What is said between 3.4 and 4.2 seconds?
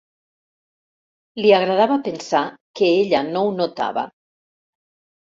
ho notava.